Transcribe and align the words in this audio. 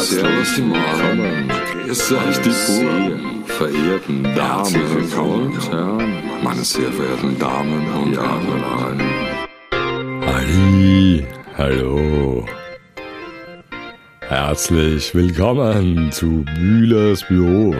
Servus 0.00 0.54
die 0.56 0.62
Morgen. 0.62 1.48
Grüß 1.84 2.12
euch 2.12 2.38
die 2.38 2.48
Buben. 2.48 3.44
Verehrten 3.44 4.22
Damen 4.34 4.74
und 4.96 5.70
Herren. 5.70 6.42
Meine 6.42 6.64
sehr 6.64 6.90
verehrten 6.90 7.38
Damen 7.38 7.86
und 7.92 8.16
Herren. 8.16 9.02
Halli, 10.26 11.26
hallo. 11.58 12.46
Herzlich 14.20 15.14
willkommen 15.14 16.10
zu 16.12 16.46
Bühlers 16.54 17.22
Büro, 17.28 17.74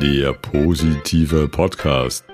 der 0.00 0.32
positive 0.32 1.46
Podcast. 1.46 2.24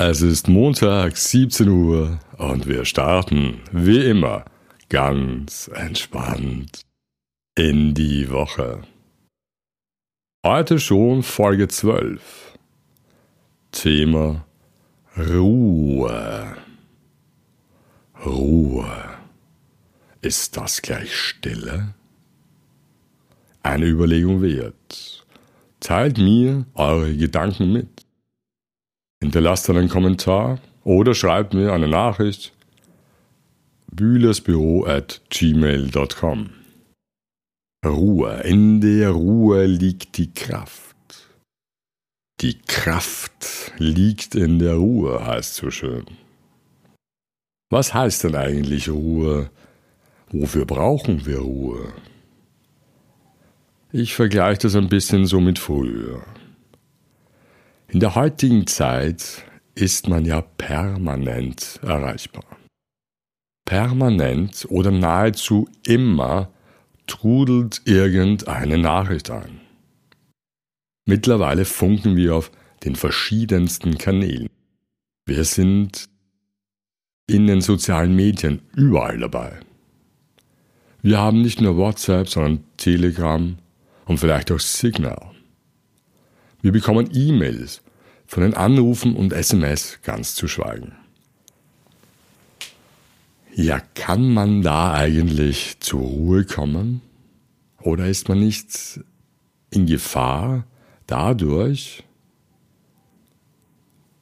Es 0.00 0.22
ist 0.22 0.46
Montag, 0.46 1.16
17 1.16 1.66
Uhr 1.66 2.20
und 2.36 2.68
wir 2.68 2.84
starten, 2.84 3.62
wie 3.72 4.04
immer, 4.04 4.44
ganz 4.88 5.68
entspannt 5.74 6.82
in 7.56 7.94
die 7.94 8.30
Woche. 8.30 8.82
Heute 10.46 10.78
schon 10.78 11.24
Folge 11.24 11.66
12. 11.66 12.56
Thema 13.72 14.44
Ruhe. 15.16 16.56
Ruhe. 18.24 19.18
Ist 20.20 20.56
das 20.56 20.80
gleich 20.80 21.12
Stille? 21.12 21.92
Eine 23.64 23.86
Überlegung 23.86 24.42
wert. 24.42 25.26
Teilt 25.80 26.18
mir 26.18 26.66
eure 26.74 27.16
Gedanken 27.16 27.72
mit. 27.72 28.07
Hinterlasst 29.20 29.68
einen 29.68 29.88
Kommentar 29.88 30.58
oder 30.84 31.14
schreibt 31.14 31.54
mir 31.54 31.72
eine 31.72 31.88
Nachricht 31.88 32.52
bühlersbüro 33.90 34.86
at 34.86 35.20
gmail.com. 35.30 36.50
Ruhe, 37.84 38.40
in 38.44 38.80
der 38.80 39.10
Ruhe 39.10 39.66
liegt 39.66 40.18
die 40.18 40.32
Kraft. 40.32 40.96
Die 42.40 42.58
Kraft 42.58 43.72
liegt 43.78 44.34
in 44.34 44.58
der 44.58 44.74
Ruhe, 44.74 45.26
heißt 45.26 45.56
so 45.56 45.70
schön. 45.70 46.04
Was 47.70 47.92
heißt 47.94 48.24
denn 48.24 48.36
eigentlich 48.36 48.88
Ruhe? 48.88 49.50
Wofür 50.30 50.64
brauchen 50.64 51.26
wir 51.26 51.38
Ruhe? 51.38 51.92
Ich 53.90 54.14
vergleiche 54.14 54.60
das 54.62 54.76
ein 54.76 54.88
bisschen 54.88 55.26
so 55.26 55.40
mit 55.40 55.58
früher. 55.58 56.22
In 57.90 58.00
der 58.00 58.14
heutigen 58.14 58.66
Zeit 58.66 59.46
ist 59.74 60.08
man 60.08 60.26
ja 60.26 60.42
permanent 60.42 61.80
erreichbar. 61.82 62.44
Permanent 63.64 64.66
oder 64.68 64.90
nahezu 64.90 65.70
immer 65.86 66.52
trudelt 67.06 67.80
irgendeine 67.86 68.76
Nachricht 68.76 69.30
ein. 69.30 69.62
Mittlerweile 71.06 71.64
funken 71.64 72.14
wir 72.16 72.36
auf 72.36 72.50
den 72.84 72.94
verschiedensten 72.94 73.96
Kanälen. 73.96 74.50
Wir 75.24 75.44
sind 75.44 76.10
in 77.26 77.46
den 77.46 77.62
sozialen 77.62 78.14
Medien 78.14 78.60
überall 78.76 79.18
dabei. 79.18 79.60
Wir 81.00 81.18
haben 81.18 81.40
nicht 81.40 81.62
nur 81.62 81.78
WhatsApp, 81.78 82.28
sondern 82.28 82.64
Telegram 82.76 83.56
und 84.04 84.18
vielleicht 84.18 84.52
auch 84.52 84.60
Signal. 84.60 85.37
Wir 86.68 86.72
bekommen 86.72 87.08
E-Mails, 87.14 87.80
von 88.26 88.42
den 88.42 88.52
Anrufen 88.52 89.16
und 89.16 89.32
SMS 89.32 90.00
ganz 90.02 90.34
zu 90.34 90.48
schweigen. 90.48 90.92
Ja, 93.54 93.80
kann 93.94 94.34
man 94.34 94.60
da 94.60 94.92
eigentlich 94.92 95.80
zur 95.80 96.02
Ruhe 96.02 96.44
kommen? 96.44 97.00
Oder 97.80 98.08
ist 98.08 98.28
man 98.28 98.40
nicht 98.40 99.00
in 99.70 99.86
Gefahr, 99.86 100.66
dadurch 101.06 102.04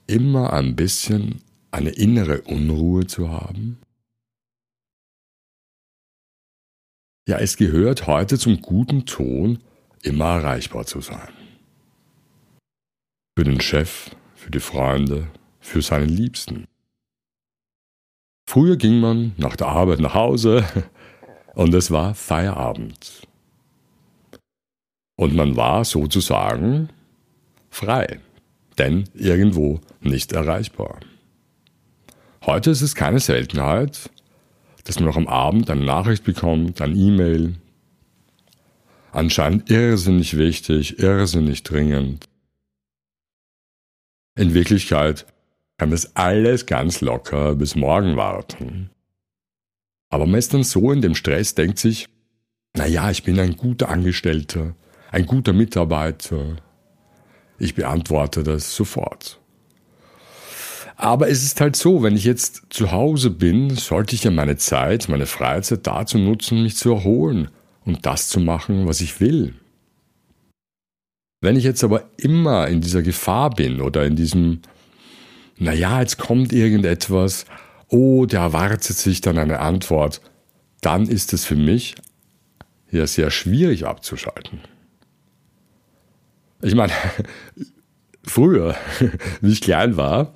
immer 0.06 0.52
ein 0.52 0.76
bisschen 0.76 1.42
eine 1.72 1.90
innere 1.90 2.42
Unruhe 2.42 3.08
zu 3.08 3.32
haben? 3.32 3.80
Ja, 7.26 7.40
es 7.40 7.56
gehört 7.56 8.06
heute 8.06 8.38
zum 8.38 8.62
guten 8.62 9.04
Ton, 9.04 9.58
immer 10.04 10.26
erreichbar 10.26 10.86
zu 10.86 11.00
sein. 11.00 11.35
Für 13.38 13.44
den 13.44 13.60
Chef, 13.60 14.16
für 14.34 14.50
die 14.50 14.60
Freunde, 14.60 15.26
für 15.60 15.82
seinen 15.82 16.08
Liebsten. 16.08 16.64
Früher 18.48 18.78
ging 18.78 18.98
man 18.98 19.34
nach 19.36 19.56
der 19.56 19.68
Arbeit 19.68 20.00
nach 20.00 20.14
Hause 20.14 20.64
und 21.54 21.74
es 21.74 21.90
war 21.90 22.14
Feierabend. 22.14 23.26
Und 25.16 25.34
man 25.34 25.54
war 25.54 25.84
sozusagen 25.84 26.88
frei, 27.68 28.20
denn 28.78 29.04
irgendwo 29.12 29.82
nicht 30.00 30.32
erreichbar. 30.32 31.00
Heute 32.46 32.70
ist 32.70 32.80
es 32.80 32.94
keine 32.94 33.20
Seltenheit, 33.20 34.08
dass 34.84 34.98
man 34.98 35.04
noch 35.08 35.16
am 35.18 35.28
Abend 35.28 35.68
eine 35.68 35.84
Nachricht 35.84 36.24
bekommt, 36.24 36.80
ein 36.80 36.96
E-Mail. 36.96 37.56
Anscheinend 39.12 39.70
irrsinnig 39.70 40.38
wichtig, 40.38 40.98
irrsinnig 41.00 41.64
dringend. 41.64 42.24
In 44.36 44.52
Wirklichkeit 44.52 45.24
kann 45.78 45.90
das 45.90 46.14
alles 46.14 46.66
ganz 46.66 47.00
locker 47.00 47.54
bis 47.54 47.74
morgen 47.74 48.16
warten. 48.16 48.90
Aber 50.10 50.26
man 50.26 50.38
ist 50.38 50.52
dann 50.52 50.62
so 50.62 50.92
in 50.92 51.00
dem 51.00 51.14
Stress, 51.14 51.54
denkt 51.54 51.78
sich, 51.78 52.08
naja, 52.74 53.10
ich 53.10 53.22
bin 53.22 53.40
ein 53.40 53.56
guter 53.56 53.88
Angestellter, 53.88 54.76
ein 55.10 55.24
guter 55.24 55.54
Mitarbeiter. 55.54 56.56
Ich 57.58 57.74
beantworte 57.74 58.42
das 58.42 58.76
sofort. 58.76 59.40
Aber 60.96 61.28
es 61.28 61.42
ist 61.42 61.60
halt 61.62 61.74
so, 61.74 62.02
wenn 62.02 62.16
ich 62.16 62.24
jetzt 62.24 62.66
zu 62.68 62.92
Hause 62.92 63.30
bin, 63.30 63.74
sollte 63.74 64.14
ich 64.14 64.24
ja 64.24 64.30
meine 64.30 64.56
Zeit, 64.56 65.08
meine 65.08 65.26
Freizeit 65.26 65.86
dazu 65.86 66.18
nutzen, 66.18 66.62
mich 66.62 66.76
zu 66.76 66.92
erholen 66.92 67.48
und 67.86 68.04
das 68.04 68.28
zu 68.28 68.40
machen, 68.40 68.86
was 68.86 69.00
ich 69.00 69.18
will. 69.20 69.54
Wenn 71.40 71.56
ich 71.56 71.64
jetzt 71.64 71.84
aber 71.84 72.04
immer 72.16 72.68
in 72.68 72.80
dieser 72.80 73.02
Gefahr 73.02 73.50
bin 73.50 73.80
oder 73.80 74.04
in 74.04 74.16
diesem, 74.16 74.62
naja, 75.58 76.00
jetzt 76.00 76.18
kommt 76.18 76.52
irgendetwas, 76.52 77.44
oh, 77.88 78.26
der 78.26 78.40
erwartet 78.40 78.96
sich 78.96 79.20
dann 79.20 79.38
eine 79.38 79.60
Antwort, 79.60 80.20
dann 80.80 81.06
ist 81.06 81.32
es 81.32 81.44
für 81.44 81.56
mich 81.56 81.94
ja 82.90 83.06
sehr 83.06 83.30
schwierig 83.30 83.86
abzuschalten. 83.86 84.60
Ich 86.62 86.74
meine, 86.74 86.92
früher, 88.24 88.74
wie 89.40 89.52
ich 89.52 89.60
klein 89.60 89.96
war, 89.96 90.34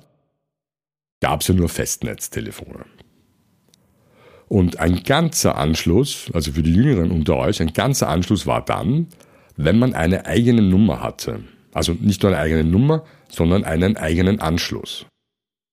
gab 1.19 1.41
es 1.41 1.47
ja 1.47 1.53
nur 1.53 1.69
Festnetztelefone. 1.69 2.85
Und 4.47 4.79
ein 4.79 5.03
ganzer 5.03 5.57
Anschluss, 5.57 6.29
also 6.33 6.51
für 6.51 6.63
die 6.63 6.73
Jüngeren 6.73 7.11
unter 7.11 7.37
euch, 7.37 7.61
ein 7.61 7.71
ganzer 7.71 8.09
Anschluss 8.09 8.45
war 8.45 8.65
dann, 8.65 9.07
wenn 9.63 9.79
man 9.79 9.93
eine 9.93 10.25
eigene 10.25 10.61
Nummer 10.61 11.01
hatte. 11.01 11.43
Also 11.73 11.93
nicht 11.93 12.23
nur 12.23 12.31
eine 12.31 12.41
eigene 12.41 12.63
Nummer, 12.63 13.05
sondern 13.29 13.63
einen 13.63 13.97
eigenen 13.97 14.39
Anschluss. 14.39 15.05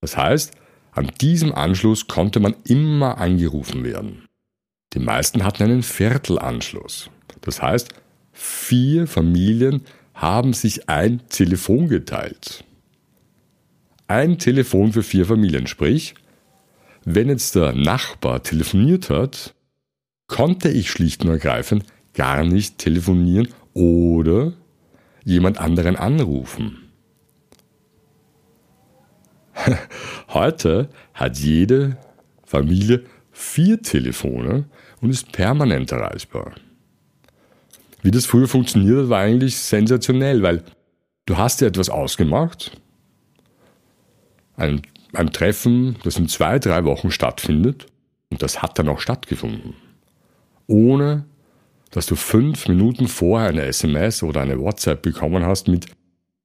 Das 0.00 0.16
heißt, 0.16 0.52
an 0.92 1.10
diesem 1.20 1.54
Anschluss 1.54 2.06
konnte 2.06 2.40
man 2.40 2.54
immer 2.64 3.18
angerufen 3.18 3.84
werden. 3.84 4.26
Die 4.94 5.00
meisten 5.00 5.44
hatten 5.44 5.64
einen 5.64 5.82
Viertelanschluss. 5.82 7.10
Das 7.40 7.60
heißt, 7.60 7.90
vier 8.32 9.06
Familien 9.06 9.82
haben 10.14 10.52
sich 10.52 10.88
ein 10.88 11.20
Telefon 11.28 11.88
geteilt. 11.88 12.64
Ein 14.06 14.38
Telefon 14.38 14.92
für 14.92 15.02
vier 15.02 15.26
Familien. 15.26 15.66
Sprich, 15.66 16.14
wenn 17.04 17.28
jetzt 17.28 17.54
der 17.54 17.72
Nachbar 17.72 18.42
telefoniert 18.42 19.10
hat, 19.10 19.54
konnte 20.26 20.68
ich 20.68 20.90
schlicht 20.90 21.24
und 21.24 21.30
ergreifend 21.30 21.84
gar 22.14 22.44
nicht 22.44 22.78
telefonieren 22.78 23.48
oder 23.74 24.52
jemand 25.24 25.58
anderen 25.58 25.96
anrufen. 25.96 26.90
Heute 30.28 30.88
hat 31.14 31.38
jede 31.38 31.96
Familie 32.44 33.04
vier 33.30 33.82
Telefone 33.82 34.64
und 35.00 35.10
ist 35.10 35.32
permanent 35.32 35.92
erreichbar. 35.92 36.54
Wie 38.02 38.10
das 38.10 38.26
früher 38.26 38.48
funktioniert 38.48 38.98
hat, 39.02 39.08
war 39.08 39.20
eigentlich 39.20 39.56
sensationell, 39.56 40.42
weil 40.42 40.62
du 41.26 41.36
hast 41.36 41.60
dir 41.60 41.66
etwas 41.66 41.88
ausgemacht, 41.88 42.80
ein, 44.56 44.82
ein 45.12 45.32
Treffen, 45.32 45.96
das 46.04 46.18
in 46.18 46.28
zwei, 46.28 46.58
drei 46.58 46.84
Wochen 46.84 47.10
stattfindet, 47.10 47.86
und 48.30 48.42
das 48.42 48.62
hat 48.62 48.78
dann 48.78 48.88
auch 48.88 49.00
stattgefunden. 49.00 49.74
Ohne 50.66 51.24
dass 51.90 52.06
du 52.06 52.16
fünf 52.16 52.68
Minuten 52.68 53.08
vorher 53.08 53.48
eine 53.48 53.62
SMS 53.62 54.22
oder 54.22 54.42
eine 54.42 54.58
WhatsApp 54.58 55.02
bekommen 55.02 55.44
hast 55.44 55.68
mit 55.68 55.86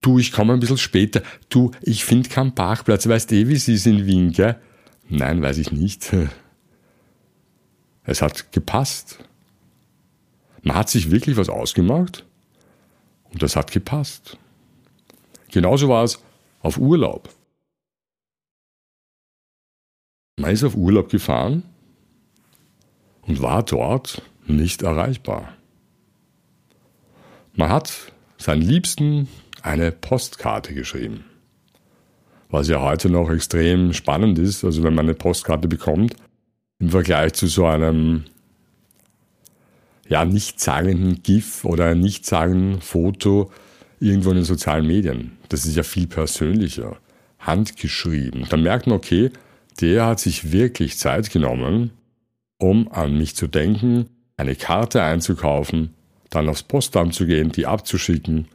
Du, 0.04 0.20
ich 0.20 0.34
komme 0.34 0.52
ein 0.52 0.60
bisschen 0.60 0.78
später. 0.78 1.24
Du, 1.48 1.72
ich 1.82 2.04
finde 2.04 2.28
keinen 2.28 2.54
Parkplatz. 2.54 3.08
Weißt 3.08 3.32
eh, 3.32 3.48
wie 3.48 3.56
sie 3.56 3.76
ist 3.76 3.88
in 3.88 4.06
Wien, 4.06 4.34
gell? 4.34 4.60
Nein, 5.08 5.42
weiß 5.42 5.58
ich 5.58 5.72
nicht. 5.72 6.14
Es 8.06 8.22
hat 8.22 8.52
gepasst. 8.52 9.20
Man 10.62 10.76
hat 10.76 10.90
sich 10.90 11.10
wirklich 11.10 11.38
was 11.38 11.48
ausgemacht 11.48 12.26
und 13.32 13.42
das 13.42 13.56
hat 13.56 13.72
gepasst. 13.72 14.38
Genauso 15.52 15.88
war 15.88 16.04
es 16.04 16.20
auf 16.60 16.78
Urlaub. 16.78 17.30
Man 20.38 20.52
ist 20.52 20.66
auf 20.66 20.76
Urlaub 20.76 21.08
gefahren 21.08 21.64
und 23.22 23.42
war 23.42 23.64
dort 23.64 24.22
nicht 24.48 24.82
erreichbar. 24.82 25.54
Man 27.56 27.70
hat 27.70 27.94
seinen 28.38 28.62
Liebsten 28.62 29.28
eine 29.62 29.92
Postkarte 29.92 30.74
geschrieben. 30.74 31.26
Was 32.50 32.68
ja 32.68 32.82
heute 32.82 33.10
noch 33.10 33.30
extrem 33.32 33.94
spannend 33.94 34.38
ist, 34.38 34.64
also 34.64 34.84
wenn 34.84 34.94
man 34.94 35.06
eine 35.06 35.16
Postkarte 35.16 35.68
bekommt, 35.68 36.16
im 36.80 36.90
Vergleich 36.90 37.34
zu 37.34 37.48
so 37.48 37.66
einem 37.66 38.26
ja, 40.08 40.26
nichtssagenden 40.26 41.24
GIF 41.24 41.64
oder 41.64 41.96
nichtssagenden 41.96 42.82
Foto 42.82 43.52
irgendwo 44.00 44.32
in 44.32 44.36
den 44.36 44.46
sozialen 44.46 44.86
Medien. 44.86 45.38
Das 45.50 45.66
ist 45.66 45.76
ja 45.76 45.84
viel 45.84 46.08
persönlicher, 46.08 46.98
handgeschrieben. 47.40 48.46
Da 48.50 48.58
merkt 48.58 48.88
man, 48.88 48.98
okay, 48.98 49.32
der 49.80 50.06
hat 50.06 50.20
sich 50.20 50.52
wirklich 50.52 50.98
Zeit 50.98 51.32
genommen, 51.32 51.92
um 52.58 52.92
an 52.92 53.18
mich 53.18 53.36
zu 53.36 53.48
denken, 53.48 54.08
eine 54.44 54.56
Karte 54.56 55.02
einzukaufen, 55.02 55.94
dann 56.30 56.50
aufs 56.50 56.64
Postamt 56.64 57.14
zu 57.14 57.26
gehen, 57.26 57.52
die 57.52 57.66
abzuschicken. 57.66 58.48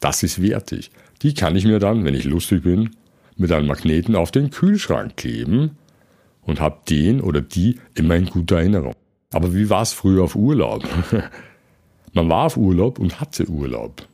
Das 0.00 0.22
ist 0.22 0.40
wertig. 0.40 0.90
Die 1.22 1.34
kann 1.34 1.56
ich 1.56 1.64
mir 1.64 1.78
dann, 1.78 2.04
wenn 2.04 2.14
ich 2.14 2.24
lustig 2.24 2.62
bin, 2.62 2.90
mit 3.36 3.50
einem 3.50 3.66
Magneten 3.66 4.14
auf 4.16 4.30
den 4.30 4.50
Kühlschrank 4.50 5.16
kleben 5.16 5.76
und 6.42 6.60
habe 6.60 6.78
den 6.88 7.20
oder 7.20 7.40
die 7.40 7.80
immer 7.94 8.16
in 8.16 8.26
guter 8.26 8.58
Erinnerung. 8.58 8.94
Aber 9.32 9.54
wie 9.54 9.68
war 9.70 9.82
es 9.82 9.92
früher 9.92 10.24
auf 10.24 10.36
Urlaub? 10.36 10.86
Man 12.12 12.28
war 12.28 12.44
auf 12.44 12.56
Urlaub 12.56 12.98
und 12.98 13.20
hatte 13.20 13.48
Urlaub. 13.48 14.06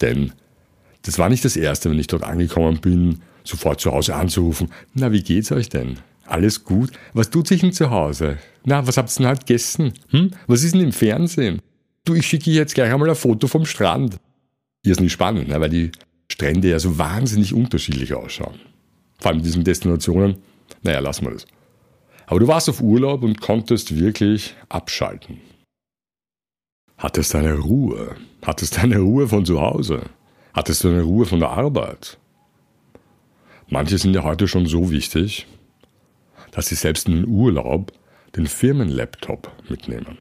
Denn 0.00 0.32
das 1.02 1.18
war 1.18 1.28
nicht 1.28 1.44
das 1.44 1.56
Erste, 1.56 1.90
wenn 1.90 1.98
ich 1.98 2.06
dort 2.06 2.22
angekommen 2.22 2.80
bin, 2.80 3.22
sofort 3.42 3.80
zu 3.80 3.90
Hause 3.90 4.14
anzurufen. 4.14 4.68
Na, 4.94 5.10
wie 5.10 5.22
geht's 5.22 5.50
euch 5.50 5.68
denn? 5.68 5.98
Alles 6.30 6.64
gut? 6.64 6.92
Was 7.12 7.28
tut 7.28 7.48
sich 7.48 7.60
denn 7.60 7.72
zu 7.72 7.90
Hause? 7.90 8.38
Na, 8.64 8.86
was 8.86 8.96
habt 8.96 9.10
ihr 9.10 9.16
denn 9.16 9.26
halt 9.26 9.46
gegessen? 9.46 9.94
Hm? 10.10 10.30
Was 10.46 10.62
ist 10.62 10.74
denn 10.74 10.80
im 10.80 10.92
Fernsehen? 10.92 11.60
Du, 12.04 12.14
ich 12.14 12.24
schicke 12.24 12.52
jetzt 12.52 12.74
gleich 12.74 12.92
einmal 12.92 13.10
ein 13.10 13.16
Foto 13.16 13.48
vom 13.48 13.66
Strand. 13.66 14.16
Hier 14.84 14.92
ist 14.92 15.00
nicht 15.00 15.10
spannend, 15.10 15.48
ne? 15.48 15.60
weil 15.60 15.70
die 15.70 15.90
Strände 16.30 16.70
ja 16.70 16.78
so 16.78 16.96
wahnsinnig 16.96 17.52
unterschiedlich 17.52 18.14
ausschauen. 18.14 18.60
Vor 19.18 19.30
allem 19.30 19.38
in 19.38 19.44
diesen 19.44 19.64
Destinationen. 19.64 20.36
Naja, 20.82 21.00
lassen 21.00 21.24
wir 21.24 21.32
das. 21.32 21.46
Aber 22.26 22.38
du 22.38 22.46
warst 22.46 22.68
auf 22.68 22.80
Urlaub 22.80 23.24
und 23.24 23.40
konntest 23.40 23.98
wirklich 23.98 24.54
abschalten. 24.68 25.40
Hattest 26.96 27.34
deine 27.34 27.58
Ruhe. 27.58 28.14
Hattest 28.42 28.76
deine 28.76 29.00
Ruhe 29.00 29.26
von 29.26 29.44
zu 29.44 29.60
Hause. 29.60 30.02
Hattest 30.54 30.84
du 30.84 30.90
eine 30.90 31.02
Ruhe 31.02 31.26
von 31.26 31.40
der 31.40 31.50
Arbeit. 31.50 32.18
Manche 33.68 33.98
sind 33.98 34.14
ja 34.14 34.22
heute 34.22 34.46
schon 34.46 34.66
so 34.66 34.92
wichtig, 34.92 35.48
dass 36.50 36.68
sie 36.68 36.74
selbst 36.74 37.08
in 37.08 37.16
den 37.16 37.26
Urlaub 37.26 37.92
den 38.36 38.46
Firmenlaptop 38.46 39.50
mitnehmen. 39.68 40.18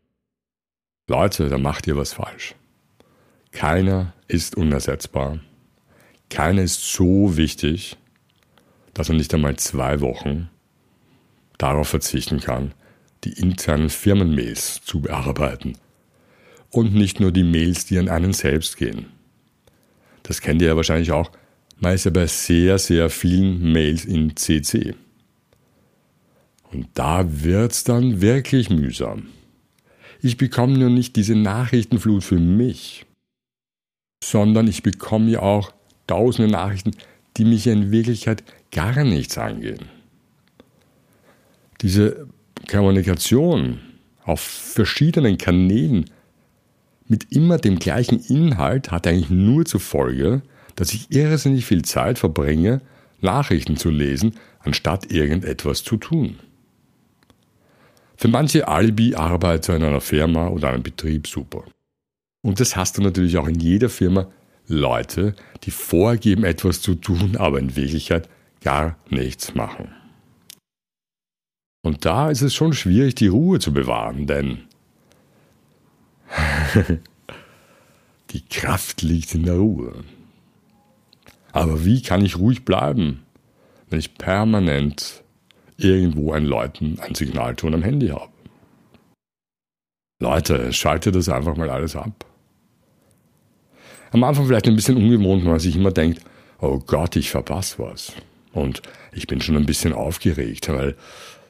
Leute, 1.07 1.49
da 1.49 1.57
macht 1.57 1.87
ihr 1.87 1.97
was 1.97 2.13
falsch. 2.13 2.55
Keiner 3.51 4.13
ist 4.27 4.55
unersetzbar. 4.55 5.39
Keiner 6.29 6.61
ist 6.61 6.93
so 6.93 7.35
wichtig, 7.35 7.97
dass 8.93 9.09
er 9.09 9.15
nicht 9.15 9.33
einmal 9.33 9.55
zwei 9.55 10.01
Wochen 10.01 10.49
darauf 11.57 11.89
verzichten 11.89 12.39
kann, 12.39 12.73
die 13.23 13.33
internen 13.33 13.89
Firmenmails 13.89 14.81
zu 14.81 15.01
bearbeiten. 15.01 15.73
Und 16.71 16.93
nicht 16.93 17.19
nur 17.19 17.31
die 17.31 17.43
Mails, 17.43 17.85
die 17.85 17.97
an 17.97 18.09
einen 18.09 18.33
selbst 18.33 18.77
gehen. 18.77 19.07
Das 20.21 20.41
kennt 20.41 20.61
ihr 20.61 20.67
ja 20.69 20.75
wahrscheinlich 20.75 21.11
auch. 21.11 21.31
Man 21.77 21.95
ist 21.95 22.05
ja 22.05 22.11
bei 22.11 22.27
sehr, 22.27 22.77
sehr 22.77 23.09
vielen 23.09 23.71
Mails 23.71 24.05
in 24.05 24.35
CC. 24.35 24.93
Und 26.71 26.87
da 26.93 27.43
wird's 27.43 27.83
dann 27.83 28.21
wirklich 28.21 28.69
mühsam. 28.69 29.27
Ich 30.21 30.37
bekomme 30.37 30.77
nur 30.77 30.89
nicht 30.89 31.15
diese 31.15 31.35
Nachrichtenflut 31.35 32.23
für 32.23 32.39
mich, 32.39 33.05
sondern 34.23 34.67
ich 34.67 34.83
bekomme 34.83 35.31
ja 35.31 35.41
auch 35.41 35.71
tausende 36.07 36.51
Nachrichten, 36.51 36.91
die 37.37 37.45
mich 37.45 37.67
in 37.67 37.91
Wirklichkeit 37.91 38.43
gar 38.71 39.03
nichts 39.03 39.37
angehen. 39.37 39.85
Diese 41.81 42.27
Kommunikation 42.69 43.79
auf 44.23 44.41
verschiedenen 44.41 45.37
Kanälen 45.37 46.05
mit 47.07 47.31
immer 47.31 47.57
dem 47.57 47.79
gleichen 47.79 48.19
Inhalt 48.19 48.91
hat 48.91 49.07
eigentlich 49.07 49.29
nur 49.29 49.65
zur 49.65 49.79
Folge, 49.79 50.41
dass 50.75 50.93
ich 50.93 51.11
irrsinnig 51.11 51.65
viel 51.65 51.83
Zeit 51.83 52.19
verbringe, 52.19 52.81
Nachrichten 53.21 53.77
zu 53.77 53.89
lesen, 53.89 54.35
anstatt 54.59 55.11
irgendetwas 55.11 55.83
zu 55.83 55.97
tun. 55.97 56.37
Für 58.19 58.27
manche 58.27 58.67
Alibi-Arbeiter 58.67 59.77
in 59.77 59.83
einer 59.83 60.01
Firma 60.01 60.49
oder 60.49 60.71
einem 60.71 60.83
Betrieb 60.83 61.25
super. 61.25 61.63
Und 62.41 62.59
das 62.59 62.75
hast 62.75 62.97
du 62.97 63.01
natürlich 63.01 63.37
auch 63.37 63.47
in 63.47 63.61
jeder 63.61 63.87
Firma 63.87 64.27
Leute, 64.67 65.35
die 65.63 65.71
vorgeben, 65.71 66.43
etwas 66.43 66.81
zu 66.81 66.95
tun, 66.95 67.37
aber 67.37 67.59
in 67.59 67.77
Wirklichheit 67.77 68.27
gar 68.59 68.97
nichts 69.09 69.55
machen. 69.55 69.95
Und 71.81 72.03
da 72.03 72.29
ist 72.29 72.41
es 72.41 72.53
schon 72.53 72.73
schwierig, 72.73 73.15
die 73.15 73.27
Ruhe 73.27 73.59
zu 73.59 73.71
bewahren, 73.71 74.27
denn 74.27 74.63
die 78.31 78.43
Kraft 78.49 79.01
liegt 79.01 79.33
in 79.33 79.43
der 79.43 79.55
Ruhe. 79.55 80.03
Aber 81.53 81.85
wie 81.85 82.01
kann 82.01 82.25
ich 82.25 82.37
ruhig 82.37 82.65
bleiben, 82.65 83.23
wenn 83.89 83.99
ich 83.99 84.15
permanent 84.15 85.23
irgendwo 85.79 86.33
einen 86.33 86.45
Leuten 86.45 86.99
ein 86.99 87.15
Signalton 87.15 87.73
am 87.73 87.83
Handy 87.83 88.07
habe. 88.09 88.29
Leute, 90.21 90.73
schaltet 90.73 91.15
das 91.15 91.29
einfach 91.29 91.55
mal 91.55 91.69
alles 91.69 91.95
ab. 91.95 92.25
Am 94.11 94.23
Anfang 94.23 94.47
vielleicht 94.47 94.67
ein 94.67 94.75
bisschen 94.75 94.97
ungewohnt, 94.97 95.43
weil 95.43 95.51
man 95.51 95.59
sich 95.59 95.75
immer 95.75 95.91
denkt, 95.91 96.21
oh 96.59 96.79
Gott, 96.79 97.15
ich 97.15 97.29
verpasse 97.29 97.79
was. 97.79 98.13
Und 98.51 98.81
ich 99.13 99.27
bin 99.27 99.39
schon 99.39 99.55
ein 99.55 99.65
bisschen 99.65 99.93
aufgeregt, 99.93 100.67
weil 100.69 100.95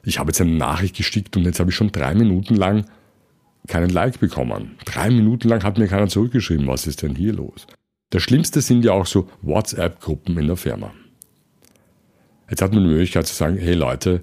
ich 0.04 0.18
habe 0.18 0.28
jetzt 0.28 0.40
eine 0.40 0.52
Nachricht 0.52 0.96
gestickt 0.96 1.36
und 1.36 1.44
jetzt 1.44 1.58
habe 1.58 1.70
ich 1.70 1.76
schon 1.76 1.90
drei 1.90 2.14
Minuten 2.14 2.54
lang 2.54 2.84
keinen 3.66 3.90
Like 3.90 4.20
bekommen. 4.20 4.76
Drei 4.84 5.10
Minuten 5.10 5.48
lang 5.48 5.62
hat 5.62 5.78
mir 5.78 5.88
keiner 5.88 6.08
zurückgeschrieben, 6.08 6.66
was 6.66 6.86
ist 6.86 7.02
denn 7.02 7.14
hier 7.14 7.32
los? 7.32 7.66
Das 8.10 8.22
Schlimmste 8.22 8.60
sind 8.60 8.84
ja 8.84 8.92
auch 8.92 9.06
so 9.06 9.28
WhatsApp-Gruppen 9.42 10.36
in 10.38 10.46
der 10.46 10.56
Firma. 10.56 10.92
Jetzt 12.50 12.62
hat 12.62 12.72
man 12.72 12.82
die 12.82 12.90
Möglichkeit 12.90 13.26
zu 13.28 13.34
sagen, 13.34 13.56
hey 13.56 13.74
Leute, 13.74 14.22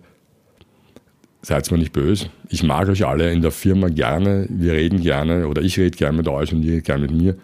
seid 1.41 1.71
mir 1.71 1.77
nicht 1.77 1.93
böse. 1.93 2.29
Ich 2.49 2.61
mag 2.61 2.89
euch 2.89 3.05
alle 3.05 3.31
in 3.31 3.41
der 3.41 3.51
Firma 3.51 3.87
gerne. 3.87 4.45
Wir 4.49 4.73
reden 4.73 5.01
gerne 5.01 5.47
oder 5.47 5.61
ich 5.61 5.79
rede 5.79 5.97
gerne 5.97 6.17
mit 6.17 6.27
euch 6.27 6.51
und 6.51 6.61
ihr 6.61 6.73
redet 6.73 6.85
gerne 6.85 7.03
mit 7.03 7.11
mir. 7.11 7.37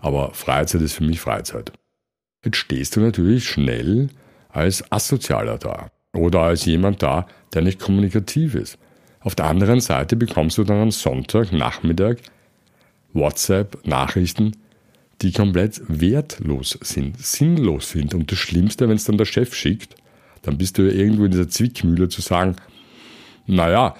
Aber 0.00 0.32
Freizeit 0.32 0.80
ist 0.80 0.94
für 0.94 1.04
mich 1.04 1.20
Freizeit. 1.20 1.72
Jetzt 2.44 2.56
stehst 2.56 2.94
du 2.94 3.00
natürlich 3.00 3.48
schnell 3.48 4.10
als 4.48 4.90
Asozialer 4.92 5.58
da 5.58 5.90
oder 6.14 6.40
als 6.40 6.64
jemand 6.66 7.02
da, 7.02 7.26
der 7.52 7.62
nicht 7.62 7.80
kommunikativ 7.80 8.54
ist. 8.54 8.78
Auf 9.20 9.34
der 9.34 9.46
anderen 9.46 9.80
Seite 9.80 10.14
bekommst 10.14 10.56
du 10.56 10.64
dann 10.64 10.80
am 10.80 10.90
Sonntag, 10.92 11.52
Nachmittag 11.52 12.18
WhatsApp-Nachrichten, 13.12 14.52
die 15.20 15.32
komplett 15.32 15.80
wertlos 15.88 16.78
sind, 16.80 17.18
sinnlos 17.18 17.90
sind. 17.90 18.14
Und 18.14 18.30
das 18.30 18.38
Schlimmste, 18.38 18.88
wenn 18.88 18.96
es 18.96 19.04
dann 19.04 19.18
der 19.18 19.24
Chef 19.24 19.52
schickt, 19.54 19.96
dann 20.42 20.58
bist 20.58 20.78
du 20.78 20.82
ja 20.82 20.92
irgendwo 20.92 21.24
in 21.24 21.30
dieser 21.30 21.48
Zwickmühle 21.48 22.08
zu 22.08 22.20
sagen, 22.20 22.56
naja, 23.46 23.94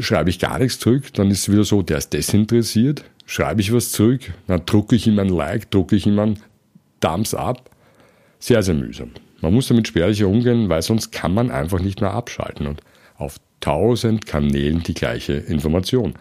schreibe 0.00 0.30
ich 0.30 0.38
gar 0.38 0.58
nichts 0.58 0.78
zurück, 0.78 1.12
dann 1.14 1.30
ist 1.30 1.40
es 1.40 1.52
wieder 1.52 1.64
so, 1.64 1.82
der 1.82 1.98
ist 1.98 2.12
desinteressiert, 2.12 3.04
schreibe 3.26 3.60
ich 3.60 3.72
was 3.72 3.92
zurück, 3.92 4.32
dann 4.46 4.64
drucke 4.66 4.96
ich 4.96 5.06
ihm 5.06 5.18
ein 5.18 5.28
Like, 5.28 5.70
drucke 5.70 5.96
ich 5.96 6.06
ihm 6.06 6.18
ein 6.18 6.38
Thumbs 7.00 7.34
up. 7.34 7.70
Sehr, 8.38 8.62
sehr 8.62 8.74
mühsam. 8.74 9.10
Man 9.40 9.54
muss 9.54 9.68
damit 9.68 9.88
spärlicher 9.88 10.28
umgehen, 10.28 10.68
weil 10.68 10.82
sonst 10.82 11.10
kann 11.10 11.34
man 11.34 11.50
einfach 11.50 11.80
nicht 11.80 12.00
mehr 12.00 12.12
abschalten 12.12 12.66
und 12.66 12.80
auf 13.16 13.38
tausend 13.60 14.26
Kanälen 14.26 14.82
die 14.82 14.94
gleiche 14.94 15.34
Information. 15.34 16.14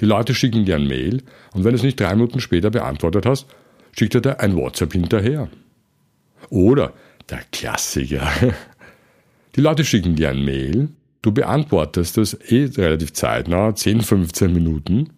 Die 0.00 0.06
Leute 0.06 0.34
schicken 0.34 0.64
dir 0.64 0.76
ein 0.76 0.86
Mail 0.86 1.22
und 1.52 1.64
wenn 1.64 1.72
du 1.72 1.76
es 1.76 1.82
nicht 1.82 1.98
drei 1.98 2.14
Minuten 2.14 2.40
später 2.40 2.70
beantwortet 2.70 3.26
hast, 3.26 3.46
schickt 3.92 4.14
er 4.14 4.20
dir 4.20 4.40
ein 4.40 4.56
WhatsApp 4.56 4.92
hinterher. 4.92 5.48
Oder 6.50 6.92
der 7.30 7.40
Klassiker. 7.52 8.28
Die 9.56 9.60
Leute 9.60 9.84
schicken 9.84 10.16
dir 10.16 10.30
ein 10.30 10.44
Mail, 10.44 10.88
du 11.22 11.30
beantwortest 11.30 12.16
das 12.16 12.34
eh 12.34 12.64
relativ 12.76 13.12
zeitnah, 13.12 13.74
10, 13.74 14.00
15 14.00 14.52
Minuten 14.52 15.10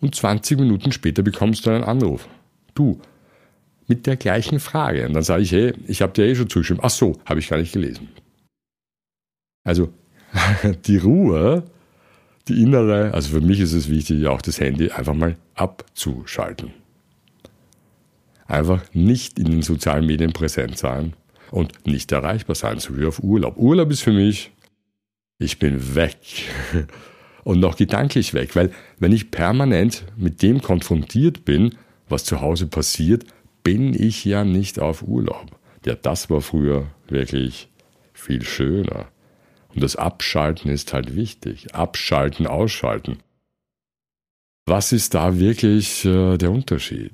und 0.00 0.14
20 0.14 0.58
Minuten 0.58 0.90
später 0.90 1.22
bekommst 1.22 1.64
du 1.64 1.70
einen 1.70 1.84
Anruf. 1.84 2.28
Du, 2.74 3.00
mit 3.86 4.06
der 4.06 4.16
gleichen 4.16 4.58
Frage. 4.58 5.06
Und 5.06 5.14
dann 5.14 5.22
sage 5.22 5.42
ich, 5.42 5.52
hey, 5.52 5.74
ich 5.86 6.02
habe 6.02 6.12
dir 6.12 6.26
eh 6.26 6.34
schon 6.34 6.50
zugeschrieben. 6.50 6.82
Ach 6.84 6.90
so, 6.90 7.18
habe 7.24 7.40
ich 7.40 7.48
gar 7.48 7.56
nicht 7.56 7.72
gelesen. 7.72 8.08
Also 9.64 9.92
die 10.86 10.98
Ruhe, 10.98 11.64
die 12.48 12.62
innere, 12.62 13.14
also 13.14 13.30
für 13.30 13.40
mich 13.40 13.60
ist 13.60 13.74
es 13.74 13.88
wichtig, 13.88 14.26
auch 14.26 14.42
das 14.42 14.60
Handy 14.60 14.90
einfach 14.90 15.14
mal 15.14 15.36
abzuschalten. 15.54 16.72
Einfach 18.46 18.82
nicht 18.92 19.38
in 19.38 19.46
den 19.46 19.62
sozialen 19.62 20.06
Medien 20.06 20.32
präsent 20.32 20.78
sein 20.78 21.14
und 21.50 21.86
nicht 21.86 22.12
erreichbar 22.12 22.54
sein, 22.54 22.78
so 22.78 22.96
wie 22.96 23.06
auf 23.06 23.22
Urlaub. 23.22 23.56
Urlaub 23.56 23.90
ist 23.90 24.02
für 24.02 24.12
mich, 24.12 24.50
ich 25.38 25.58
bin 25.58 25.94
weg 25.94 26.18
und 27.44 27.60
noch 27.60 27.76
gedanklich 27.76 28.34
weg, 28.34 28.56
weil 28.56 28.72
wenn 28.98 29.12
ich 29.12 29.30
permanent 29.30 30.04
mit 30.16 30.42
dem 30.42 30.60
konfrontiert 30.60 31.44
bin, 31.44 31.76
was 32.08 32.24
zu 32.24 32.40
Hause 32.40 32.66
passiert, 32.66 33.24
bin 33.62 33.94
ich 33.94 34.24
ja 34.24 34.44
nicht 34.44 34.78
auf 34.78 35.02
Urlaub. 35.02 35.46
Ja, 35.84 35.94
das 35.94 36.30
war 36.30 36.40
früher 36.40 36.86
wirklich 37.08 37.68
viel 38.12 38.44
schöner. 38.44 39.06
Und 39.74 39.82
das 39.82 39.96
Abschalten 39.96 40.70
ist 40.70 40.92
halt 40.92 41.14
wichtig. 41.14 41.74
Abschalten, 41.74 42.46
ausschalten. 42.46 43.18
Was 44.66 44.92
ist 44.92 45.14
da 45.14 45.38
wirklich 45.38 46.04
äh, 46.04 46.36
der 46.36 46.50
Unterschied? 46.50 47.12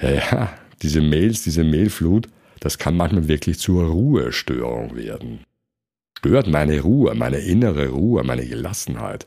Ja, 0.00 0.54
diese 0.82 1.00
Mails, 1.00 1.42
diese 1.42 1.64
Mailflut, 1.64 2.28
das 2.60 2.78
kann 2.78 2.96
manchmal 2.96 3.28
wirklich 3.28 3.58
zur 3.58 3.84
Ruhestörung 3.84 4.96
werden. 4.96 5.40
Stört 6.18 6.46
meine 6.46 6.80
Ruhe, 6.80 7.14
meine 7.14 7.38
innere 7.38 7.88
Ruhe, 7.88 8.22
meine 8.22 8.46
Gelassenheit. 8.46 9.26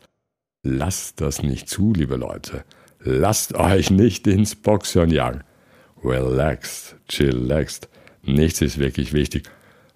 Lasst 0.64 1.22
das 1.22 1.44
nicht 1.44 1.70
zu, 1.70 1.94
liebe 1.94 2.16
Leute. 2.16 2.64
Lasst 3.00 3.54
euch 3.56 3.92
nicht 3.92 4.26
ins 4.28 4.56
Boxhorn 4.56 5.12
jagen. 5.12 5.44
Relaxed, 6.04 6.96
chillaxed. 7.08 7.90
Nichts 8.24 8.62
ist 8.62 8.78
wirklich 8.78 9.14
wichtig. 9.14 9.50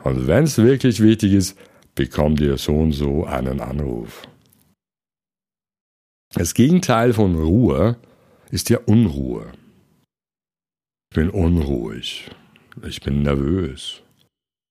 Und 0.03 0.27
wenn 0.27 0.43
es 0.43 0.57
wirklich 0.57 1.01
wichtig 1.01 1.33
ist, 1.33 1.57
bekommt 1.95 2.39
ihr 2.41 2.57
so 2.57 2.75
und 2.75 2.91
so 2.91 3.25
einen 3.25 3.61
Anruf. 3.61 4.27
Das 6.33 6.53
Gegenteil 6.53 7.13
von 7.13 7.35
Ruhe 7.35 7.97
ist 8.51 8.69
ja 8.69 8.79
Unruhe. 8.85 9.51
Ich 11.11 11.15
bin 11.15 11.31
unruhig. 11.31 12.29
Ich 12.87 13.01
bin 13.01 13.23
nervös. 13.23 14.03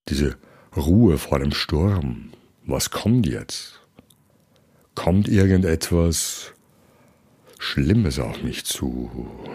Diese 0.09 0.37
Ruhe 0.76 1.18
vor 1.18 1.40
dem 1.40 1.50
Sturm. 1.50 2.30
Was 2.64 2.90
kommt 2.90 3.26
jetzt? 3.26 3.80
Kommt 4.95 5.26
irgendetwas 5.26 6.52
Schlimmes 7.59 8.21
auf 8.21 8.40
mich 8.42 8.64
zu? 8.64 9.11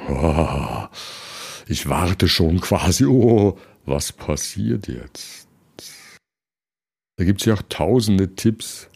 Ich 1.65 1.87
warte 1.87 2.27
schon 2.27 2.59
quasi. 2.59 3.05
Oh, 3.05 3.57
was 3.85 4.11
passiert 4.11 4.89
jetzt? 4.89 5.47
Da 7.15 7.23
gibt 7.23 7.39
es 7.39 7.45
ja 7.45 7.53
auch 7.53 7.61
tausende 7.69 8.35
Tipps, 8.35 8.89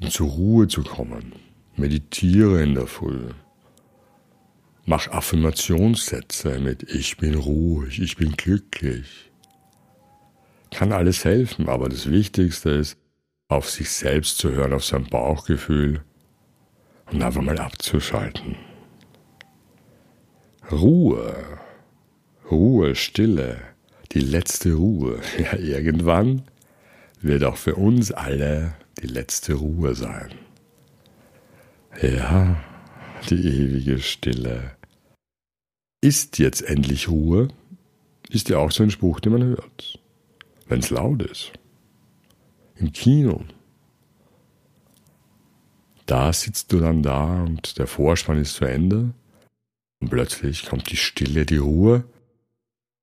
um 0.00 0.08
zur 0.08 0.28
Ruhe 0.28 0.68
zu 0.68 0.82
kommen. 0.82 1.34
Meditiere 1.76 2.62
in 2.62 2.74
der 2.74 2.86
Früh. 2.86 3.28
Mach 4.84 5.08
Affirmationssätze 5.08 6.58
mit 6.58 6.82
Ich 6.82 7.16
bin 7.16 7.34
ruhig, 7.34 8.00
ich 8.00 8.16
bin 8.16 8.32
glücklich. 8.32 9.30
Kann 10.72 10.92
alles 10.92 11.24
helfen, 11.24 11.68
aber 11.68 11.88
das 11.88 12.10
Wichtigste 12.10 12.70
ist, 12.70 12.96
auf 13.48 13.70
sich 13.70 13.90
selbst 13.90 14.38
zu 14.38 14.50
hören, 14.50 14.72
auf 14.72 14.84
sein 14.84 15.04
Bauchgefühl 15.04 16.02
und 17.12 17.22
einfach 17.22 17.42
mal 17.42 17.58
abzuschalten. 17.58 18.56
Ruhe, 20.70 21.34
Ruhe, 22.50 22.94
Stille, 22.94 23.60
die 24.12 24.20
letzte 24.20 24.72
Ruhe. 24.72 25.20
Ja, 25.38 25.56
irgendwann 25.58 26.42
wird 27.20 27.44
auch 27.44 27.56
für 27.56 27.76
uns 27.76 28.10
alle 28.10 28.74
die 29.00 29.06
letzte 29.06 29.54
Ruhe 29.54 29.94
sein. 29.94 30.30
Ja, 32.00 32.56
die 33.30 33.46
ewige 33.46 33.98
Stille. 33.98 34.76
Ist 36.00 36.38
jetzt 36.38 36.62
endlich 36.62 37.08
Ruhe? 37.08 37.48
Ist 38.28 38.48
ja 38.48 38.58
auch 38.58 38.70
so 38.70 38.82
ein 38.82 38.90
Spruch, 38.90 39.20
den 39.20 39.32
man 39.32 39.44
hört, 39.44 40.00
wenn 40.66 40.80
es 40.80 40.90
laut 40.90 41.22
ist. 41.22 41.52
Im 42.76 42.92
Kino. 42.92 43.44
Da 46.06 46.32
sitzt 46.32 46.72
du 46.72 46.80
dann 46.80 47.02
da 47.02 47.44
und 47.44 47.78
der 47.78 47.86
Vorspann 47.86 48.38
ist 48.38 48.54
zu 48.54 48.64
Ende 48.64 49.14
und 50.00 50.10
plötzlich 50.10 50.66
kommt 50.66 50.90
die 50.90 50.96
Stille, 50.96 51.46
die 51.46 51.58
Ruhe 51.58 52.04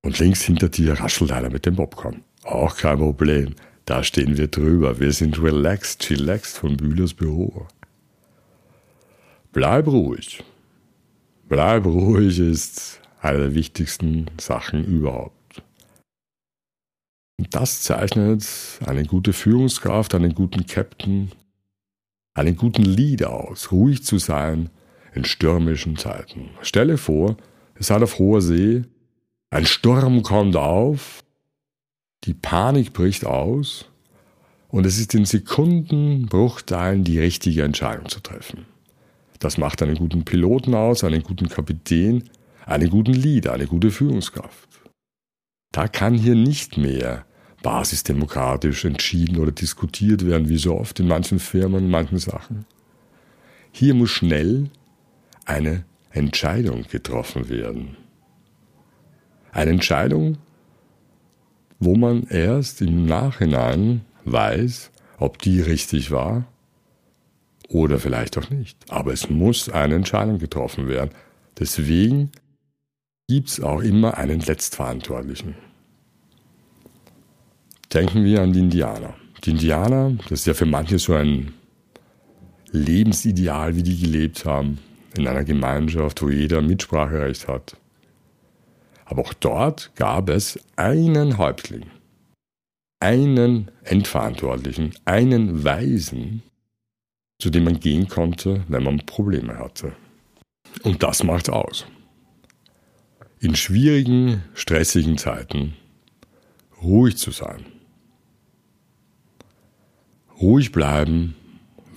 und 0.04 0.20
links 0.20 0.42
hinter 0.42 0.70
dir 0.70 1.00
raschelt 1.00 1.32
einer 1.32 1.50
mit 1.50 1.66
dem 1.66 1.76
Popcorn. 1.76 2.24
Auch 2.44 2.76
kein 2.76 2.98
Problem. 2.98 3.56
Da 3.86 4.04
stehen 4.04 4.38
wir 4.38 4.48
drüber. 4.48 5.00
Wir 5.00 5.12
sind 5.14 5.42
relaxed, 5.42 6.02
chillaxed 6.02 6.58
von 6.58 6.78
Bühlers 6.78 7.14
Büro. 7.14 7.68
Bleib 9.52 9.88
ruhig. 9.88 10.44
Bleib 11.48 11.86
ruhig 11.86 12.38
ist 12.38 13.02
eine 13.20 13.40
der 13.40 13.56
wichtigsten 13.56 14.28
Sachen 14.40 14.86
überhaupt. 14.86 15.64
Und 17.40 17.56
das 17.56 17.82
zeichnet 17.82 18.46
eine 18.86 19.06
gute 19.06 19.34
Führungskraft, 19.34 20.14
einen 20.14 20.36
guten 20.36 20.68
Captain, 20.68 21.32
einen 22.36 22.58
guten 22.58 22.84
Leader 22.84 23.32
aus, 23.32 23.72
ruhig 23.72 24.04
zu 24.04 24.20
sein 24.20 24.70
in 25.16 25.26
stürmischen 25.26 25.98
Zeiten. 25.98 26.52
Stelle 26.62 27.00
vor, 27.00 27.36
es 27.74 27.88
seid 27.88 28.04
auf 28.04 28.20
hoher 28.20 28.42
See, 28.42 28.84
ein 29.50 29.66
Sturm 29.66 30.22
kommt 30.22 30.58
auf, 30.58 31.24
die 32.26 32.36
Panik 32.36 32.94
bricht 32.94 33.26
aus 33.26 33.90
und 34.68 34.86
es 34.86 35.00
ist 35.00 35.16
in 35.16 35.26
Sekundenbruchteilen 35.26 37.04
die 37.04 37.20
richtige 37.20 37.64
Entscheidung 37.64 38.10
zu 38.10 38.20
treffen. 38.20 38.68
Das 39.40 39.58
macht 39.58 39.82
einen 39.82 39.96
guten 39.96 40.26
Piloten 40.26 40.76
aus, 40.76 41.04
einen 41.04 41.24
guten 41.24 41.48
Kapitän, 41.48 42.30
einen 42.66 42.90
guten 42.90 43.14
Leader, 43.14 43.54
eine 43.54 43.68
gute 43.68 43.90
Führungskraft. 43.90 44.70
Da 45.72 45.88
kann 45.88 46.16
hier 46.16 46.36
nicht 46.36 46.78
mehr 46.78 47.26
basisdemokratisch 47.64 48.86
entschieden 48.86 49.38
oder 49.38 49.52
diskutiert 49.52 50.26
werden, 50.26 50.50
wie 50.50 50.58
so 50.58 50.76
oft 50.76 51.00
in 51.00 51.08
manchen 51.08 51.40
Firmen, 51.40 51.86
in 51.86 51.90
manchen 51.90 52.18
Sachen. 52.18 52.66
Hier 53.72 53.94
muss 53.94 54.10
schnell 54.10 54.70
eine 55.46 55.86
Entscheidung 56.12 56.84
getroffen 56.90 57.50
werden. 57.50 57.98
Eine 59.52 59.72
Entscheidung, 59.72 60.38
wo 61.80 61.96
man 61.96 62.24
erst 62.24 62.82
im 62.82 63.06
Nachhinein 63.06 64.02
weiß, 64.26 64.92
ob 65.18 65.40
die 65.40 65.62
richtig 65.62 66.12
war 66.12 66.46
oder 67.70 68.00
vielleicht 68.00 68.38
auch 68.38 68.50
nicht. 68.50 68.78
Aber 68.90 69.14
es 69.14 69.30
muss 69.30 69.70
eine 69.70 69.96
Entscheidung 69.96 70.40
getroffen 70.40 70.88
werden. 70.88 71.12
Deswegen 71.58 72.32
gibt 73.28 73.50
es 73.50 73.62
auch 73.62 73.82
immer 73.82 74.18
einen 74.18 74.40
Letztverantwortlichen. 74.40 75.56
Denken 77.94 78.24
wir 78.24 78.42
an 78.42 78.54
die 78.54 78.60
Indianer. 78.60 79.14
Die 79.44 79.52
Indianer, 79.52 80.18
das 80.30 80.42
ist 80.42 80.48
ja 80.48 80.54
für 80.54 80.66
manche 80.66 81.00
so 81.00 81.14
ein 81.14 81.54
Lebensideal, 82.72 83.76
wie 83.76 83.84
die 83.84 84.00
gelebt 84.00 84.46
haben, 84.46 84.80
in 85.18 85.28
einer 85.28 85.44
Gemeinschaft, 85.44 86.22
wo 86.22 86.30
jeder 86.30 86.62
Mitspracherecht 86.62 87.48
hat. 87.48 87.78
Aber 89.06 89.22
auch 89.22 89.34
dort 89.34 89.92
gab 89.96 90.30
es 90.30 90.60
einen 90.76 91.38
Häuptling, 91.38 91.86
einen 93.00 93.72
Endverantwortlichen, 93.84 94.94
einen 95.06 95.64
Weisen, 95.64 96.44
zu 97.40 97.50
dem 97.50 97.64
man 97.64 97.80
gehen 97.80 98.08
konnte, 98.08 98.64
wenn 98.68 98.84
man 98.84 99.06
Probleme 99.06 99.58
hatte. 99.58 99.96
Und 100.84 101.02
das 101.04 101.24
macht 101.24 101.50
aus. 101.50 101.86
In 103.40 103.56
schwierigen, 103.56 104.44
stressigen 104.54 105.18
Zeiten 105.18 105.74
ruhig 106.82 107.18
zu 107.18 107.32
sein. 107.32 107.66
Ruhig 110.42 110.72
bleiben, 110.72 111.36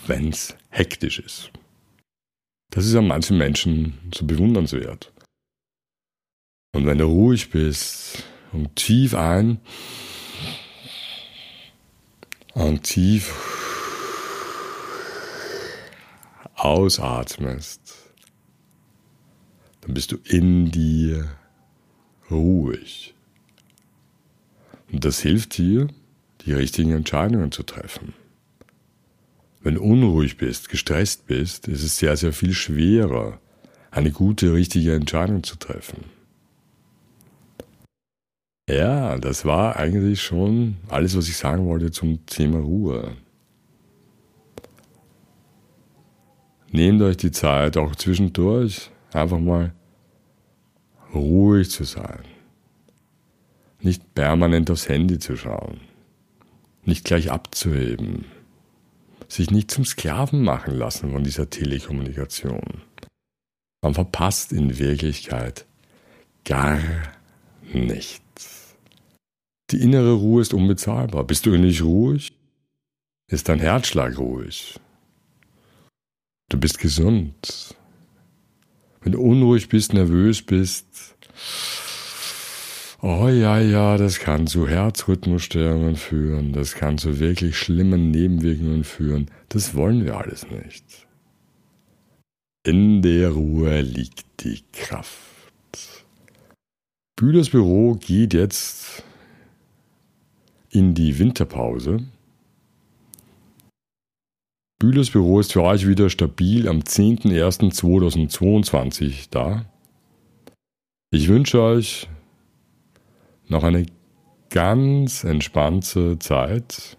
wenn 0.07 0.31
es 0.31 0.57
hektisch 0.71 1.19
ist. 1.19 1.51
Das 2.71 2.87
ist 2.87 2.95
an 2.95 3.07
manchen 3.07 3.39
Menschen 3.39 3.99
so 4.15 4.25
bewundernswert. 4.25 5.13
Und 6.75 6.87
wenn 6.87 6.99
du 6.99 7.05
ruhig 7.05 7.51
bist 7.51 8.25
und 8.53 8.75
tief 8.77 9.15
ein 9.15 9.61
und 12.55 12.85
tief 12.85 13.52
ausatmest, 16.65 18.13
dann 19.81 19.95
bist 19.95 20.13
du 20.13 20.17
in 20.25 20.71
dir 20.71 21.29
ruhig. 22.31 23.15
Und 24.93 25.05
das 25.05 25.21
hilft 25.21 25.59
dir, 25.59 25.89
die 26.45 26.53
richtigen 26.53 26.93
Entscheidungen 26.93 27.51
zu 27.51 27.63
treffen. 27.63 28.15
Wenn 29.61 29.75
du 29.75 29.83
unruhig 29.83 30.37
bist, 30.37 30.69
gestresst 30.69 31.27
bist, 31.27 31.69
ist 31.69 31.83
es 31.83 31.99
sehr, 31.99 32.17
sehr 32.17 32.33
viel 32.33 32.53
schwerer, 32.53 33.41
eine 33.91 34.11
gute, 34.11 34.53
richtige 34.53 34.95
Entscheidung 34.95 35.43
zu 35.43 35.57
treffen. 35.57 36.05
Ja, 38.69 39.19
das 39.19 39.45
war 39.45 39.77
eigentlich 39.77 40.23
schon 40.23 40.77
alles, 40.89 41.17
was 41.17 41.29
ich 41.29 41.37
sagen 41.37 41.67
wollte 41.67 41.91
zum 41.91 42.25
Thema 42.27 42.59
Ruhe. 42.59 43.17
Nehmt 46.75 47.03
euch 47.03 47.19
die 47.19 47.31
Zeit, 47.31 47.77
auch 47.77 47.95
zwischendurch, 47.95 48.91
einfach 49.13 49.39
mal 49.39 49.75
ruhig 51.15 51.71
zu 51.71 51.85
sein. 51.85 52.25
Nicht 53.83 54.15
permanent 54.15 54.71
aufs 54.71 54.89
Handy 54.89 55.19
zu 55.19 55.37
schauen. 55.37 55.81
Nicht 56.85 57.05
gleich 57.05 57.31
abzuheben. 57.31 58.25
Sich 59.29 59.51
nicht 59.51 59.71
zum 59.71 59.85
Sklaven 59.85 60.43
machen 60.43 60.75
lassen 60.75 61.13
von 61.13 61.23
dieser 61.23 61.51
Telekommunikation. 61.51 62.83
Man 63.83 63.93
verpasst 63.93 64.53
in 64.53 64.79
Wirklichkeit 64.79 65.67
gar 66.47 66.81
nichts. 67.75 68.77
Die 69.71 69.83
innere 69.83 70.15
Ruhe 70.15 70.41
ist 70.41 70.55
unbezahlbar. 70.55 71.25
Bist 71.25 71.45
du 71.45 71.51
nicht 71.59 71.83
ruhig? 71.83 72.33
Ist 73.31 73.51
dein 73.51 73.61
Herzschlag 73.61 74.19
ruhig? 74.19 74.81
Du 76.53 76.59
bist 76.61 76.79
gesund. 76.79 77.75
Wenn 79.01 79.13
du 79.13 79.23
unruhig 79.23 79.71
bist, 79.71 79.95
nervös 79.95 80.43
bist, 80.43 80.85
oh 83.01 83.27
ja, 83.29 83.59
ja, 83.59 83.97
das 83.97 84.19
kann 84.19 84.47
zu 84.47 84.69
Herzrhythmusstörungen 84.69 85.97
führen, 85.97 86.53
das 86.53 86.75
kann 86.75 86.99
zu 86.99 87.19
wirklich 87.19 87.57
schlimmen 87.57 88.11
Nebenwirkungen 88.11 88.85
führen. 88.85 89.31
Das 89.49 89.75
wollen 89.75 90.05
wir 90.05 90.19
alles 90.19 90.47
nicht. 90.51 91.07
In 92.67 93.01
der 93.01 93.31
Ruhe 93.31 93.81
liegt 93.81 94.27
die 94.45 94.63
Kraft. 94.75 96.05
Bühlers 97.17 97.49
Büro 97.49 97.95
geht 97.95 98.35
jetzt 98.35 99.03
in 100.69 100.93
die 100.93 101.19
Winterpause. 101.19 102.05
Bühlers 104.83 105.11
Büro 105.11 105.39
ist 105.39 105.53
für 105.53 105.63
euch 105.63 105.87
wieder 105.87 106.11
stabil 106.11 106.69
am 106.69 106.81
10.01.2022 106.81 109.29
da. 109.31 109.65
Ich 111.13 111.29
wünsche 111.29 111.63
euch 111.63 112.09
noch 113.47 113.63
eine 113.63 113.87
ganz 114.51 115.23
entspannte 115.23 116.19
Zeit, 116.19 116.97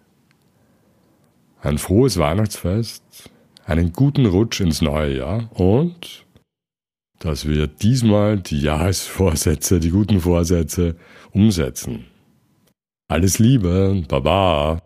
ein 1.59 1.77
frohes 1.77 2.17
Weihnachtsfest, 2.17 3.03
einen 3.65 3.91
guten 3.91 4.27
Rutsch 4.27 4.61
ins 4.61 4.81
neue 4.81 5.17
Jahr 5.17 5.51
und 5.51 6.25
dass 7.19 7.49
wir 7.49 7.67
diesmal 7.67 8.39
die 8.39 8.61
Jahresvorsätze, 8.61 9.81
die 9.81 9.89
guten 9.89 10.21
Vorsätze 10.21 10.95
umsetzen. 11.33 12.05
Alles 13.09 13.39
Liebe, 13.39 14.05
Baba. 14.07 14.82